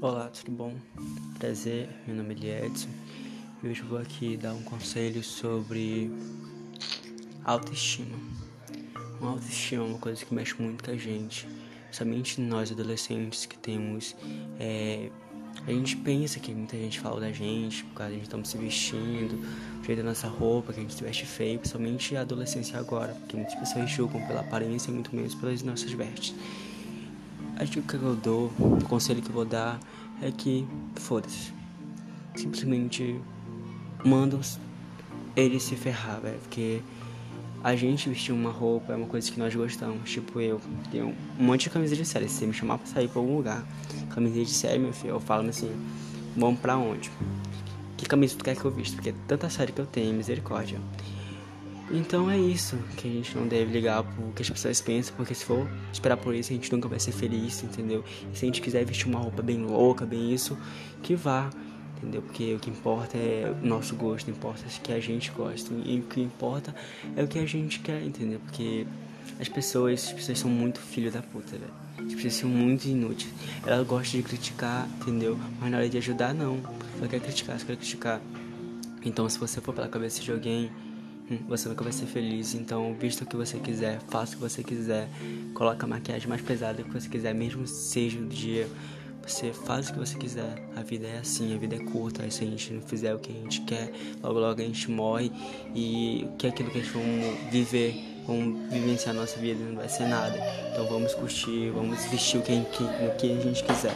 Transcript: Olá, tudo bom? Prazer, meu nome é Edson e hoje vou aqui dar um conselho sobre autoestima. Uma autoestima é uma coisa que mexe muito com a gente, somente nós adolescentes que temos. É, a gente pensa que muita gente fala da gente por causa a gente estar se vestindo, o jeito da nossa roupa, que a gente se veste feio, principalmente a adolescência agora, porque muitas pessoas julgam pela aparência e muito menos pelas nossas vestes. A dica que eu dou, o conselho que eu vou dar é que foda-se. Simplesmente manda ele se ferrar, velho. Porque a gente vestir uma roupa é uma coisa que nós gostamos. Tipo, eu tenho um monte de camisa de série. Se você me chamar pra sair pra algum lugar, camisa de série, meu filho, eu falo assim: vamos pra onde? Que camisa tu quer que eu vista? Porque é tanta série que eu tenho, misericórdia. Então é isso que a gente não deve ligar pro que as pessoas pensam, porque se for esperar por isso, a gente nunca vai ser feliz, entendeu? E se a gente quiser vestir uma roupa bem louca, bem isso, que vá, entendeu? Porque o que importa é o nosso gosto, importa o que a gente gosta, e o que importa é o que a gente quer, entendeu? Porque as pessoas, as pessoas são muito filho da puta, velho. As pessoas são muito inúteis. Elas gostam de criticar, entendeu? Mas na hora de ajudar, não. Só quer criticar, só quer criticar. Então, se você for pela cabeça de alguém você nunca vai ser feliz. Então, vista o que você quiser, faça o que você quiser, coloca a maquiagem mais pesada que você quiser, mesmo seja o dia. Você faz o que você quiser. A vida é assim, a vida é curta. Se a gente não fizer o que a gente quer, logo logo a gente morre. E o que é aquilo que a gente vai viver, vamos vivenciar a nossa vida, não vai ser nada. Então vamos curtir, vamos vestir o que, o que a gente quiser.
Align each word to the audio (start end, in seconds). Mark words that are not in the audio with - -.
Olá, 0.00 0.28
tudo 0.28 0.52
bom? 0.52 0.74
Prazer, 1.40 1.88
meu 2.06 2.14
nome 2.14 2.36
é 2.46 2.66
Edson 2.66 2.88
e 3.60 3.66
hoje 3.66 3.82
vou 3.82 3.98
aqui 3.98 4.36
dar 4.36 4.54
um 4.54 4.62
conselho 4.62 5.24
sobre 5.24 6.08
autoestima. 7.44 8.16
Uma 9.20 9.32
autoestima 9.32 9.82
é 9.82 9.86
uma 9.88 9.98
coisa 9.98 10.24
que 10.24 10.32
mexe 10.32 10.54
muito 10.62 10.84
com 10.84 10.92
a 10.92 10.96
gente, 10.96 11.48
somente 11.90 12.40
nós 12.40 12.70
adolescentes 12.70 13.44
que 13.44 13.58
temos. 13.58 14.14
É, 14.60 15.10
a 15.66 15.72
gente 15.72 15.96
pensa 15.96 16.38
que 16.38 16.54
muita 16.54 16.76
gente 16.76 17.00
fala 17.00 17.18
da 17.18 17.32
gente 17.32 17.82
por 17.86 17.94
causa 17.94 18.12
a 18.12 18.14
gente 18.14 18.26
estar 18.26 18.44
se 18.44 18.56
vestindo, 18.56 19.44
o 19.80 19.84
jeito 19.84 19.98
da 20.00 20.10
nossa 20.10 20.28
roupa, 20.28 20.72
que 20.72 20.78
a 20.78 20.82
gente 20.84 20.94
se 20.94 21.02
veste 21.02 21.26
feio, 21.26 21.58
principalmente 21.58 22.16
a 22.16 22.20
adolescência 22.20 22.78
agora, 22.78 23.14
porque 23.14 23.36
muitas 23.36 23.56
pessoas 23.56 23.90
julgam 23.90 24.24
pela 24.28 24.42
aparência 24.42 24.92
e 24.92 24.94
muito 24.94 25.12
menos 25.12 25.34
pelas 25.34 25.60
nossas 25.64 25.90
vestes. 25.90 26.36
A 27.56 27.64
dica 27.64 27.98
que 27.98 28.04
eu 28.04 28.14
dou, 28.14 28.52
o 28.58 28.84
conselho 28.84 29.20
que 29.20 29.28
eu 29.28 29.34
vou 29.34 29.44
dar 29.44 29.80
é 30.22 30.30
que 30.30 30.66
foda-se. 30.96 31.52
Simplesmente 32.36 33.20
manda 34.04 34.38
ele 35.34 35.58
se 35.58 35.74
ferrar, 35.76 36.20
velho. 36.20 36.38
Porque 36.40 36.80
a 37.62 37.74
gente 37.74 38.08
vestir 38.08 38.32
uma 38.32 38.50
roupa 38.50 38.92
é 38.92 38.96
uma 38.96 39.06
coisa 39.06 39.30
que 39.30 39.38
nós 39.38 39.54
gostamos. 39.54 40.08
Tipo, 40.10 40.40
eu 40.40 40.60
tenho 40.90 41.14
um 41.38 41.44
monte 41.44 41.64
de 41.64 41.70
camisa 41.70 41.96
de 41.96 42.04
série. 42.04 42.28
Se 42.28 42.36
você 42.36 42.46
me 42.46 42.52
chamar 42.52 42.78
pra 42.78 42.86
sair 42.86 43.08
pra 43.08 43.20
algum 43.20 43.36
lugar, 43.36 43.64
camisa 44.10 44.44
de 44.44 44.50
série, 44.50 44.78
meu 44.78 44.92
filho, 44.92 45.14
eu 45.14 45.20
falo 45.20 45.48
assim: 45.48 45.70
vamos 46.36 46.60
pra 46.60 46.76
onde? 46.76 47.10
Que 47.96 48.06
camisa 48.06 48.36
tu 48.36 48.44
quer 48.44 48.56
que 48.56 48.64
eu 48.64 48.70
vista? 48.70 48.94
Porque 48.94 49.10
é 49.10 49.14
tanta 49.26 49.50
série 49.50 49.72
que 49.72 49.80
eu 49.80 49.86
tenho, 49.86 50.14
misericórdia. 50.14 50.78
Então 51.90 52.30
é 52.30 52.38
isso 52.38 52.76
que 52.96 53.08
a 53.08 53.10
gente 53.10 53.34
não 53.36 53.48
deve 53.48 53.72
ligar 53.72 54.02
pro 54.02 54.30
que 54.32 54.42
as 54.42 54.50
pessoas 54.50 54.80
pensam, 54.80 55.14
porque 55.16 55.34
se 55.34 55.44
for 55.44 55.66
esperar 55.92 56.18
por 56.18 56.34
isso, 56.34 56.52
a 56.52 56.54
gente 56.54 56.70
nunca 56.70 56.86
vai 56.86 57.00
ser 57.00 57.12
feliz, 57.12 57.62
entendeu? 57.62 58.04
E 58.32 58.36
se 58.36 58.44
a 58.44 58.46
gente 58.46 58.60
quiser 58.60 58.84
vestir 58.84 59.06
uma 59.06 59.18
roupa 59.18 59.42
bem 59.42 59.64
louca, 59.64 60.04
bem 60.04 60.32
isso, 60.32 60.58
que 61.02 61.14
vá, 61.14 61.48
entendeu? 61.96 62.20
Porque 62.20 62.54
o 62.54 62.58
que 62.58 62.68
importa 62.68 63.16
é 63.16 63.54
o 63.62 63.66
nosso 63.66 63.96
gosto, 63.96 64.30
importa 64.30 64.64
o 64.66 64.80
que 64.80 64.92
a 64.92 65.00
gente 65.00 65.30
gosta, 65.30 65.72
e 65.84 66.00
o 66.00 66.02
que 66.02 66.20
importa 66.20 66.74
é 67.16 67.22
o 67.22 67.26
que 67.26 67.38
a 67.38 67.46
gente 67.46 67.80
quer, 67.80 68.02
entendeu? 68.02 68.40
Porque 68.40 68.86
as 69.40 69.48
pessoas, 69.48 70.08
as 70.08 70.12
pessoas 70.12 70.38
são 70.38 70.50
muito 70.50 70.80
filho 70.80 71.10
da 71.10 71.22
puta, 71.22 71.56
velho. 71.56 71.72
As 71.98 72.14
pessoas 72.14 72.34
são 72.34 72.50
muito 72.50 72.86
inúteis. 72.86 73.32
Elas 73.66 73.86
gostam 73.86 74.20
de 74.20 74.26
criticar, 74.26 74.88
entendeu? 75.00 75.38
Mas 75.60 75.70
na 75.70 75.78
hora 75.78 75.88
de 75.88 75.96
ajudar, 75.98 76.34
não. 76.34 76.60
Só 76.98 77.06
quer 77.06 77.20
criticar, 77.20 77.58
só 77.58 77.66
quer 77.66 77.76
criticar. 77.76 78.20
Então, 79.04 79.28
se 79.28 79.38
você 79.38 79.60
for 79.60 79.74
pela 79.74 79.88
cabeça 79.88 80.20
de 80.20 80.30
alguém 80.32 80.70
você 81.48 81.68
nunca 81.68 81.84
vai 81.84 81.92
ser 81.92 82.06
feliz. 82.06 82.54
Então, 82.54 82.94
vista 82.94 83.24
o 83.24 83.26
que 83.26 83.36
você 83.36 83.58
quiser, 83.58 84.00
faça 84.08 84.32
o 84.32 84.36
que 84.36 84.42
você 84.42 84.62
quiser, 84.62 85.08
coloca 85.54 85.84
a 85.84 85.88
maquiagem 85.88 86.28
mais 86.28 86.40
pesada 86.40 86.82
que 86.82 86.90
você 86.90 87.08
quiser, 87.08 87.34
mesmo 87.34 87.66
seja 87.66 88.18
o 88.18 88.26
dia. 88.26 88.68
Você 89.26 89.52
faz 89.52 89.90
o 89.90 89.92
que 89.92 89.98
você 89.98 90.16
quiser. 90.16 90.66
A 90.74 90.82
vida 90.82 91.06
é 91.06 91.18
assim, 91.18 91.54
a 91.54 91.58
vida 91.58 91.76
é 91.76 91.78
curta. 91.80 92.28
Se 92.30 92.44
a 92.44 92.46
gente 92.46 92.72
não 92.72 92.80
fizer 92.80 93.14
o 93.14 93.18
que 93.18 93.30
a 93.30 93.34
gente 93.34 93.60
quer, 93.62 93.92
logo 94.22 94.38
logo 94.38 94.60
a 94.60 94.64
gente 94.64 94.90
morre. 94.90 95.30
E 95.74 96.26
o 96.30 96.36
que 96.36 96.46
é 96.46 96.50
aquilo 96.50 96.70
que 96.70 96.78
a 96.78 96.82
gente 96.82 96.94
vai 96.94 97.50
viver, 97.50 97.94
vamos 98.26 98.72
vivenciar 98.72 99.14
a 99.14 99.18
nossa 99.18 99.38
vida, 99.38 99.62
não 99.62 99.76
vai 99.76 99.88
ser 99.88 100.08
nada. 100.08 100.38
Então 100.72 100.88
vamos 100.88 101.14
curtir, 101.14 101.70
vamos 101.70 102.02
vestir 102.06 102.40
o 102.40 102.42
que, 102.42 102.52
o 102.52 103.16
que 103.18 103.32
a 103.32 103.40
gente 103.42 103.62
quiser. 103.62 103.94